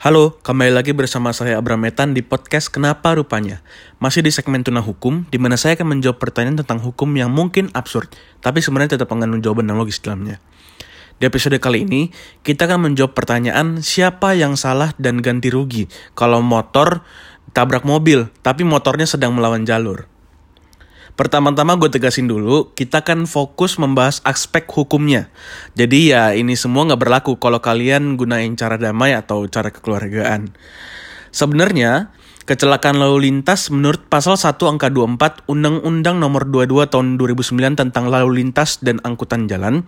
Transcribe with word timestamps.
Halo, 0.00 0.32
kembali 0.40 0.72
lagi 0.72 0.96
bersama 0.96 1.28
saya 1.28 1.60
Abram 1.60 1.76
Metan 1.76 2.16
di 2.16 2.24
podcast 2.24 2.72
Kenapa 2.72 3.12
Rupanya. 3.12 3.60
Masih 4.00 4.24
di 4.24 4.32
segmen 4.32 4.64
Tuna 4.64 4.80
Hukum, 4.80 5.28
di 5.28 5.36
mana 5.36 5.60
saya 5.60 5.76
akan 5.76 5.92
menjawab 5.92 6.16
pertanyaan 6.16 6.64
tentang 6.64 6.80
hukum 6.80 7.12
yang 7.20 7.28
mungkin 7.28 7.68
absurd, 7.76 8.08
tapi 8.40 8.64
sebenarnya 8.64 8.96
tetap 8.96 9.12
mengandung 9.12 9.44
jawaban 9.44 9.68
yang 9.68 9.76
logis 9.76 10.00
dalamnya. 10.00 10.40
Di 11.20 11.28
episode 11.28 11.60
kali 11.60 11.84
ini, 11.84 12.08
kita 12.40 12.64
akan 12.64 12.88
menjawab 12.88 13.12
pertanyaan 13.12 13.84
siapa 13.84 14.32
yang 14.32 14.56
salah 14.56 14.96
dan 14.96 15.20
ganti 15.20 15.52
rugi 15.52 15.84
kalau 16.16 16.40
motor 16.40 17.04
tabrak 17.52 17.84
mobil, 17.84 18.32
tapi 18.40 18.64
motornya 18.64 19.04
sedang 19.04 19.36
melawan 19.36 19.68
jalur. 19.68 20.08
Pertama-tama 21.18 21.76
gue 21.76 21.90
tegasin 21.92 22.30
dulu, 22.30 22.72
kita 22.72 23.02
kan 23.04 23.26
fokus 23.28 23.76
membahas 23.76 24.22
aspek 24.24 24.64
hukumnya. 24.70 25.28
Jadi 25.74 26.14
ya 26.14 26.32
ini 26.32 26.54
semua 26.56 26.86
nggak 26.86 27.00
berlaku 27.00 27.36
kalau 27.36 27.60
kalian 27.60 28.16
gunain 28.16 28.54
cara 28.56 28.80
damai 28.80 29.12
atau 29.12 29.44
cara 29.50 29.68
kekeluargaan. 29.68 30.52
Sebenarnya, 31.30 32.10
Kecelakaan 32.40 32.96
lalu 32.96 33.28
lintas 33.28 33.68
menurut 33.68 34.08
pasal 34.08 34.40
1 34.40 34.56
angka 34.64 34.88
24 34.88 35.44
Undang-Undang 35.44 36.16
nomor 36.16 36.48
22 36.48 36.88
tahun 36.88 37.06
2009 37.20 37.76
tentang 37.76 38.08
lalu 38.08 38.40
lintas 38.40 38.80
dan 38.80 38.96
angkutan 39.04 39.44
jalan. 39.44 39.84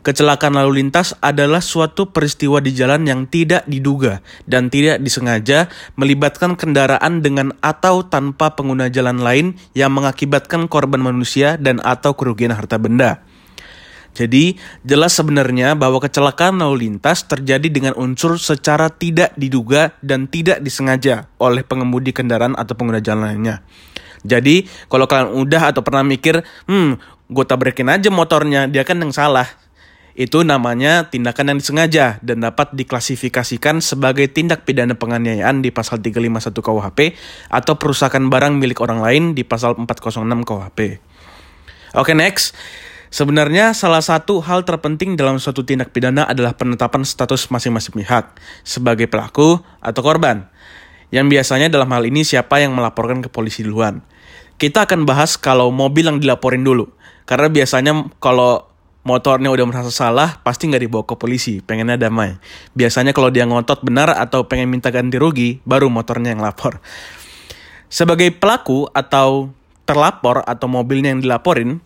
Kecelakaan 0.00 0.56
lalu 0.56 0.80
lintas 0.80 1.12
adalah 1.20 1.60
suatu 1.60 2.08
peristiwa 2.08 2.64
di 2.64 2.72
jalan 2.72 3.04
yang 3.04 3.28
tidak 3.28 3.68
diduga 3.68 4.24
dan 4.48 4.72
tidak 4.72 5.04
disengaja 5.04 5.68
melibatkan 6.00 6.56
kendaraan 6.56 7.20
dengan 7.20 7.52
atau 7.60 8.08
tanpa 8.08 8.56
pengguna 8.56 8.88
jalan 8.88 9.20
lain 9.20 9.60
yang 9.76 9.92
mengakibatkan 9.92 10.72
korban 10.72 11.04
manusia 11.04 11.60
dan 11.60 11.84
atau 11.84 12.16
kerugian 12.16 12.56
harta 12.56 12.80
benda. 12.80 13.29
Jadi, 14.10 14.58
jelas 14.82 15.14
sebenarnya 15.14 15.78
bahwa 15.78 16.02
kecelakaan 16.02 16.58
lalu 16.58 16.90
lintas 16.90 17.24
terjadi 17.30 17.70
dengan 17.70 17.94
unsur 17.94 18.36
secara 18.42 18.90
tidak 18.90 19.30
diduga 19.38 19.94
dan 20.02 20.26
tidak 20.26 20.58
disengaja 20.60 21.30
oleh 21.38 21.62
pengemudi 21.62 22.10
kendaraan 22.10 22.58
atau 22.58 22.74
pengguna 22.74 22.98
jalan 22.98 23.30
lainnya. 23.30 23.62
Jadi, 24.26 24.66
kalau 24.90 25.06
kalian 25.08 25.32
udah 25.32 25.72
atau 25.72 25.80
pernah 25.80 26.04
mikir, 26.04 26.42
hmm, 26.68 26.90
gue 27.30 27.44
tabrakin 27.46 27.88
aja 27.88 28.10
motornya, 28.12 28.66
dia 28.66 28.82
kan 28.84 28.98
yang 29.00 29.14
salah. 29.14 29.46
Itu 30.12 30.42
namanya 30.42 31.06
tindakan 31.08 31.54
yang 31.54 31.58
disengaja 31.62 32.18
dan 32.20 32.42
dapat 32.42 32.74
diklasifikasikan 32.74 33.78
sebagai 33.78 34.26
tindak 34.28 34.66
pidana 34.66 34.98
penganiayaan 34.98 35.62
di 35.62 35.70
pasal 35.70 36.02
351 36.02 36.50
KUHP 36.60 36.98
atau 37.48 37.78
perusakan 37.78 38.26
barang 38.26 38.58
milik 38.58 38.82
orang 38.82 39.00
lain 39.00 39.22
di 39.38 39.46
pasal 39.46 39.78
406 39.78 40.44
KUHP. 40.44 40.98
Oke, 41.96 42.12
next. 42.12 42.52
Sebenarnya 43.10 43.74
salah 43.74 44.06
satu 44.06 44.38
hal 44.38 44.62
terpenting 44.62 45.18
dalam 45.18 45.42
suatu 45.42 45.66
tindak 45.66 45.90
pidana 45.90 46.30
adalah 46.30 46.54
penetapan 46.54 47.02
status 47.02 47.50
masing-masing 47.50 47.98
pihak 47.98 48.38
sebagai 48.62 49.10
pelaku 49.10 49.58
atau 49.82 50.00
korban. 50.06 50.46
Yang 51.10 51.26
biasanya 51.26 51.66
dalam 51.74 51.90
hal 51.90 52.06
ini 52.06 52.22
siapa 52.22 52.62
yang 52.62 52.70
melaporkan 52.70 53.18
ke 53.18 53.26
polisi 53.26 53.66
duluan. 53.66 54.06
Kita 54.62 54.86
akan 54.86 55.10
bahas 55.10 55.34
kalau 55.34 55.74
mobil 55.74 56.06
yang 56.06 56.22
dilaporin 56.22 56.62
dulu. 56.62 56.86
Karena 57.26 57.50
biasanya 57.50 58.14
kalau 58.22 58.70
motornya 59.02 59.50
udah 59.50 59.66
merasa 59.66 59.90
salah, 59.90 60.38
pasti 60.46 60.70
nggak 60.70 60.82
dibawa 60.86 61.02
ke 61.02 61.18
polisi, 61.18 61.58
pengennya 61.58 61.98
damai. 61.98 62.38
Biasanya 62.78 63.10
kalau 63.10 63.34
dia 63.34 63.42
ngotot 63.42 63.82
benar 63.82 64.14
atau 64.14 64.46
pengen 64.46 64.70
minta 64.70 64.94
ganti 64.94 65.18
rugi, 65.18 65.58
baru 65.66 65.90
motornya 65.90 66.30
yang 66.30 66.46
lapor. 66.46 66.78
Sebagai 67.90 68.30
pelaku 68.30 68.86
atau 68.94 69.50
terlapor 69.82 70.46
atau 70.46 70.70
mobilnya 70.70 71.10
yang 71.10 71.26
dilaporin, 71.26 71.82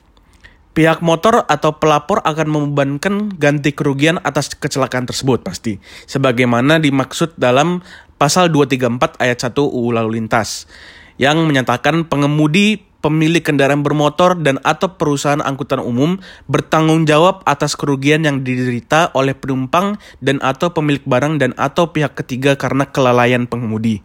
Pihak 0.75 1.07
motor 1.07 1.47
atau 1.47 1.79
pelapor 1.79 2.19
akan 2.27 2.51
membebankan 2.51 3.39
ganti 3.39 3.71
kerugian 3.71 4.19
atas 4.27 4.59
kecelakaan 4.59 5.07
tersebut 5.07 5.47
pasti, 5.47 5.79
sebagaimana 6.11 6.83
dimaksud 6.83 7.39
dalam 7.39 7.79
pasal 8.19 8.51
234 8.51 9.23
ayat 9.23 9.39
1 9.39 9.55
UU 9.55 9.95
Lalu 9.95 10.19
Lintas 10.19 10.67
yang 11.15 11.47
menyatakan 11.47 12.11
pengemudi 12.11 12.83
pemilik 13.05 13.45
kendaraan 13.45 13.85
bermotor 13.85 14.41
dan 14.41 14.57
atau 14.65 14.97
perusahaan 14.97 15.45
angkutan 15.45 15.79
umum 15.79 16.17
bertanggung 16.49 17.05
jawab 17.05 17.45
atas 17.45 17.77
kerugian 17.77 18.25
yang 18.25 18.41
diderita 18.41 19.13
oleh 19.13 19.37
penumpang 19.37 20.01
dan 20.25 20.41
atau 20.41 20.73
pemilik 20.73 21.05
barang 21.05 21.37
dan 21.37 21.53
atau 21.61 21.93
pihak 21.93 22.17
ketiga 22.17 22.57
karena 22.57 22.89
kelalaian 22.89 23.45
pengemudi. 23.45 24.01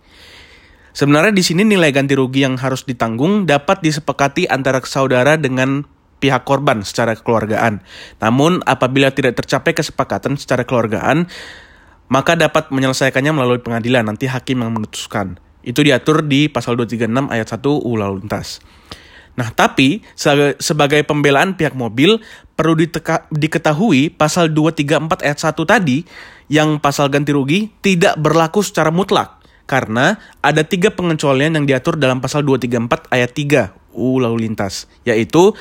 Sebenarnya 0.92 1.32
di 1.32 1.44
sini 1.46 1.64
nilai 1.64 1.96
ganti 1.96 2.12
rugi 2.12 2.44
yang 2.44 2.60
harus 2.60 2.84
ditanggung 2.84 3.48
dapat 3.48 3.80
disepakati 3.80 4.52
antara 4.52 4.84
saudara 4.84 5.40
dengan 5.40 5.88
pihak 6.20 6.44
korban 6.44 6.84
secara 6.84 7.16
kekeluargaan. 7.16 7.82
Namun 8.20 8.62
apabila 8.68 9.10
tidak 9.16 9.40
tercapai 9.40 9.74
kesepakatan 9.74 10.36
secara 10.36 10.68
kekeluargaan, 10.68 11.28
maka 12.12 12.36
dapat 12.36 12.70
menyelesaikannya 12.70 13.32
melalui 13.32 13.64
pengadilan. 13.64 14.06
Nanti 14.06 14.28
hakim 14.28 14.62
yang 14.62 14.76
memutuskan. 14.76 15.40
Itu 15.64 15.84
diatur 15.84 16.24
di 16.24 16.48
pasal 16.52 16.76
236 16.76 17.32
ayat 17.32 17.48
1 17.48 17.64
UU 17.64 17.94
Lalu 18.00 18.16
Lintas. 18.24 18.64
Nah, 19.40 19.56
tapi 19.56 20.04
sebagai 20.60 21.00
pembelaan 21.08 21.56
pihak 21.56 21.72
mobil 21.72 22.20
perlu 22.60 22.76
diteka, 22.76 23.24
diketahui 23.32 24.12
pasal 24.12 24.52
234 24.52 25.24
ayat 25.24 25.40
1 25.40 25.64
tadi 25.64 26.04
yang 26.52 26.84
pasal 26.84 27.08
ganti 27.08 27.32
rugi 27.32 27.72
tidak 27.80 28.20
berlaku 28.20 28.60
secara 28.60 28.92
mutlak 28.92 29.40
karena 29.70 30.18
ada 30.42 30.66
tiga 30.66 30.92
pengecualian 30.92 31.56
yang 31.56 31.66
diatur 31.70 31.96
dalam 31.96 32.20
pasal 32.20 32.42
234 32.42 33.14
ayat 33.14 33.32
3 33.32 33.96
UU 33.96 34.26
Lalu 34.26 34.38
Lintas, 34.50 34.90
yaitu 35.06 35.54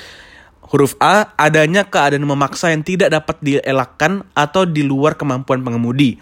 Huruf 0.69 1.01
A, 1.01 1.33
adanya 1.41 1.89
keadaan 1.89 2.29
memaksa 2.29 2.69
yang 2.69 2.84
tidak 2.84 3.09
dapat 3.09 3.41
dielakkan 3.41 4.29
atau 4.37 4.69
di 4.69 4.84
luar 4.84 5.17
kemampuan 5.17 5.65
pengemudi. 5.65 6.21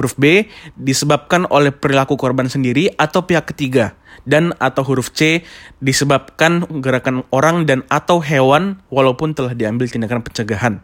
Huruf 0.00 0.16
B, 0.16 0.48
disebabkan 0.80 1.44
oleh 1.52 1.68
perilaku 1.68 2.16
korban 2.16 2.48
sendiri 2.48 2.88
atau 2.96 3.28
pihak 3.28 3.52
ketiga. 3.52 3.92
Dan 4.24 4.56
atau 4.56 4.80
huruf 4.86 5.12
C, 5.12 5.44
disebabkan 5.84 6.64
gerakan 6.80 7.28
orang 7.28 7.68
dan 7.68 7.84
atau 7.92 8.24
hewan 8.24 8.80
walaupun 8.88 9.36
telah 9.36 9.52
diambil 9.52 9.84
tindakan 9.88 10.24
pencegahan. 10.24 10.80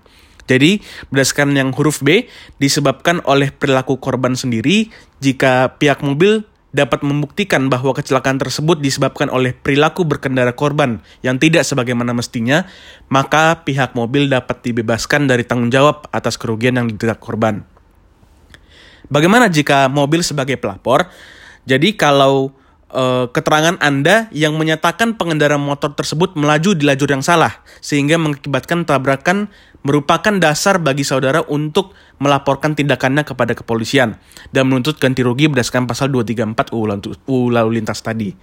Jadi, 0.48 0.80
berdasarkan 1.12 1.52
yang 1.56 1.70
huruf 1.76 2.00
B, 2.00 2.24
disebabkan 2.56 3.20
oleh 3.28 3.52
perilaku 3.52 4.00
korban 4.00 4.32
sendiri 4.32 4.88
jika 5.20 5.76
pihak 5.76 6.00
mobil 6.00 6.47
dapat 6.68 7.00
membuktikan 7.00 7.72
bahwa 7.72 7.96
kecelakaan 7.96 8.36
tersebut 8.36 8.84
disebabkan 8.84 9.32
oleh 9.32 9.56
perilaku 9.56 10.04
berkendara 10.04 10.52
korban 10.52 11.00
yang 11.24 11.40
tidak 11.40 11.64
sebagaimana 11.64 12.12
mestinya, 12.12 12.68
maka 13.08 13.64
pihak 13.64 13.96
mobil 13.96 14.28
dapat 14.28 14.60
dibebaskan 14.60 15.24
dari 15.24 15.48
tanggung 15.48 15.72
jawab 15.72 16.04
atas 16.12 16.36
kerugian 16.36 16.76
yang 16.76 16.86
diderita 16.92 17.16
korban. 17.16 17.64
Bagaimana 19.08 19.48
jika 19.48 19.88
mobil 19.88 20.20
sebagai 20.20 20.60
pelapor? 20.60 21.08
Jadi 21.64 21.96
kalau 21.96 22.52
e, 22.92 23.28
keterangan 23.32 23.76
Anda 23.80 24.28
yang 24.32 24.56
menyatakan 24.56 25.16
pengendara 25.16 25.56
motor 25.60 25.92
tersebut 25.92 26.34
melaju 26.34 26.74
di 26.74 26.84
lajur 26.88 27.08
yang 27.08 27.24
salah 27.24 27.62
sehingga 27.80 28.16
mengakibatkan 28.16 28.84
tabrakan 28.88 29.52
merupakan 29.86 30.34
dasar 30.36 30.82
bagi 30.82 31.06
saudara 31.06 31.40
untuk 31.46 31.94
melaporkan 32.18 32.74
tindakannya 32.74 33.22
kepada 33.22 33.54
kepolisian 33.54 34.18
dan 34.50 34.66
menuntut 34.66 34.98
ganti 34.98 35.22
rugi 35.22 35.46
berdasarkan 35.46 35.86
pasal 35.86 36.10
234 36.10 36.74
UU 37.24 37.54
Lalu 37.54 37.78
Lintas 37.78 38.02
tadi. 38.02 38.34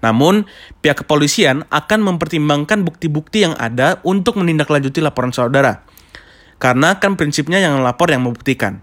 Namun, 0.00 0.46
pihak 0.84 1.02
kepolisian 1.04 1.66
akan 1.72 2.00
mempertimbangkan 2.04 2.84
bukti-bukti 2.86 3.48
yang 3.48 3.56
ada 3.56 3.98
untuk 4.06 4.38
menindaklanjuti 4.38 5.02
laporan 5.02 5.32
saudara. 5.32 5.82
Karena 6.56 6.96
kan 6.96 7.20
prinsipnya 7.20 7.60
yang 7.60 7.84
lapor 7.84 8.08
yang 8.08 8.24
membuktikan. 8.24 8.80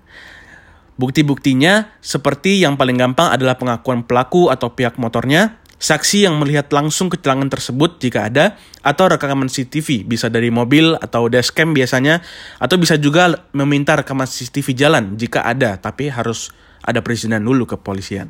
Bukti-buktinya 0.93 1.97
seperti 2.05 2.61
yang 2.61 2.77
paling 2.77 3.01
gampang 3.01 3.33
adalah 3.33 3.57
pengakuan 3.57 4.05
pelaku 4.05 4.53
atau 4.53 4.77
pihak 4.77 5.01
motornya, 5.01 5.57
saksi 5.81 6.29
yang 6.29 6.37
melihat 6.37 6.69
langsung 6.69 7.09
kecelakaan 7.09 7.49
tersebut 7.49 7.97
jika 7.97 8.29
ada, 8.29 8.61
atau 8.85 9.09
rekaman 9.09 9.49
CCTV, 9.49 10.05
bisa 10.05 10.29
dari 10.29 10.53
mobil 10.53 10.93
atau 11.01 11.25
dashcam 11.33 11.73
biasanya, 11.73 12.21
atau 12.61 12.77
bisa 12.77 13.01
juga 13.01 13.49
meminta 13.57 13.97
rekaman 13.97 14.29
CCTV 14.29 14.67
jalan 14.77 15.03
jika 15.17 15.41
ada, 15.41 15.81
tapi 15.81 16.13
harus 16.13 16.53
ada 16.85 17.01
perizinan 17.01 17.41
dulu 17.41 17.65
ke 17.65 17.75
polisian. 17.81 18.29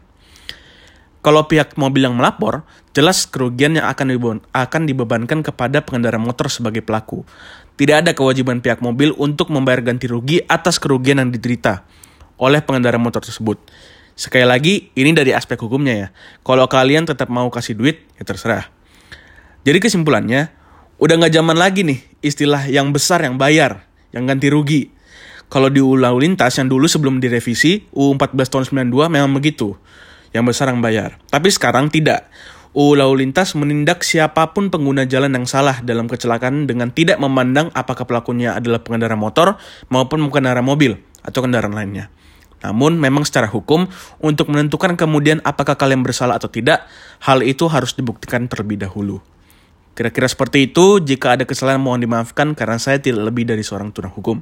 Kalau 1.19 1.48
pihak 1.48 1.75
mobil 1.75 2.07
yang 2.07 2.15
melapor, 2.15 2.63
jelas 2.95 3.27
kerugian 3.27 3.75
yang 3.75 3.88
akan, 3.92 4.39
akan 4.51 4.81
dibebankan 4.88 5.39
kepada 5.44 5.83
pengendara 5.83 6.19
motor 6.19 6.51
sebagai 6.51 6.83
pelaku. 6.83 7.24
Tidak 7.75 8.07
ada 8.07 8.12
kewajiban 8.12 8.60
pihak 8.60 8.80
mobil 8.83 9.15
untuk 9.15 9.51
membayar 9.51 9.83
ganti 9.83 10.07
rugi 10.07 10.44
atas 10.48 10.80
kerugian 10.80 11.24
yang 11.24 11.31
diderita 11.31 11.83
oleh 12.44 12.60
pengendara 12.60 13.00
motor 13.00 13.24
tersebut. 13.24 13.56
Sekali 14.13 14.44
lagi, 14.44 14.92
ini 14.94 15.16
dari 15.16 15.31
aspek 15.31 15.57
hukumnya 15.57 15.95
ya. 15.95 16.07
Kalau 16.44 16.68
kalian 16.68 17.07
tetap 17.07 17.31
mau 17.31 17.48
kasih 17.48 17.74
duit, 17.80 18.04
ya 18.19 18.28
terserah. 18.28 18.69
Jadi 19.63 19.80
kesimpulannya, 19.80 20.51
udah 21.00 21.16
nggak 21.18 21.34
zaman 21.34 21.56
lagi 21.56 21.88
nih 21.88 22.00
istilah 22.19 22.68
yang 22.68 22.92
besar 22.92 23.24
yang 23.24 23.40
bayar, 23.40 23.88
yang 24.12 24.28
ganti 24.28 24.51
rugi. 24.51 24.92
Kalau 25.48 25.69
di 25.69 25.80
Lalu 25.80 26.30
Lintas 26.30 26.57
yang 26.57 26.68
dulu 26.68 26.90
sebelum 26.90 27.22
direvisi, 27.22 27.86
UU 27.94 28.18
14 28.18 28.50
tahun 28.50 28.63
92 28.89 29.13
memang 29.13 29.31
begitu. 29.38 29.78
Yang 30.34 30.50
besar 30.50 30.74
yang 30.74 30.81
bayar. 30.81 31.22
Tapi 31.30 31.54
sekarang 31.54 31.94
tidak. 31.94 32.25
UU 32.74 32.98
Lalu 32.98 33.22
Lintas 33.22 33.54
menindak 33.54 34.01
siapa 34.01 34.50
pun 34.50 34.74
pengguna 34.74 35.06
jalan 35.06 35.30
yang 35.30 35.46
salah 35.46 35.78
dalam 35.86 36.10
kecelakaan 36.10 36.66
dengan 36.66 36.89
tidak 36.89 37.22
memandang 37.22 37.69
apakah 37.78 38.10
pelakunya 38.10 38.57
adalah 38.57 38.81
pengendara 38.81 39.13
motor 39.13 39.62
maupun 39.94 40.25
pengendara 40.25 40.66
mobil 40.66 40.98
atau 41.22 41.46
kendaraan 41.46 41.78
lainnya. 41.78 42.10
Namun 42.63 42.95
memang 42.95 43.27
secara 43.27 43.51
hukum, 43.51 43.86
untuk 44.24 44.48
menentukan 44.48 44.95
kemudian 44.95 45.44
apakah 45.44 45.75
kalian 45.75 46.01
bersalah 46.01 46.39
atau 46.39 46.48
tidak, 46.48 46.88
hal 47.21 47.44
itu 47.44 47.68
harus 47.68 47.92
dibuktikan 47.94 48.48
terlebih 48.48 48.80
dahulu. 48.80 49.19
Kira-kira 49.94 50.25
seperti 50.25 50.74
itu, 50.74 50.98
jika 50.98 51.38
ada 51.38 51.45
kesalahan 51.45 51.77
mohon 51.77 52.01
dimaafkan 52.01 52.57
karena 52.57 52.81
saya 52.81 52.98
tidak 52.98 53.30
lebih 53.30 53.45
dari 53.45 53.62
seorang 53.62 53.94
tunang 53.94 54.10
hukum. 54.10 54.42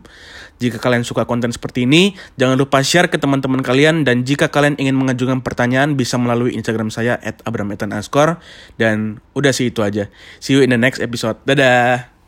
Jika 0.63 0.79
kalian 0.79 1.03
suka 1.03 1.27
konten 1.27 1.51
seperti 1.51 1.83
ini, 1.83 2.15
jangan 2.39 2.56
lupa 2.56 2.79
share 2.79 3.12
ke 3.12 3.19
teman-teman 3.19 3.59
kalian 3.59 4.07
dan 4.07 4.23
jika 4.23 4.47
kalian 4.47 4.79
ingin 4.79 4.95
mengajukan 4.95 5.44
pertanyaan 5.44 6.00
bisa 6.00 6.15
melalui 6.15 6.56
Instagram 6.56 6.88
saya 6.88 7.19
at 7.19 7.44
abrametanascore 7.44 8.39
dan 8.79 9.19
udah 9.35 9.51
sih 9.51 9.75
itu 9.75 9.83
aja. 9.83 10.07
See 10.39 10.56
you 10.56 10.63
in 10.63 10.71
the 10.71 10.79
next 10.79 11.03
episode. 11.03 11.35
Dadah! 11.44 12.20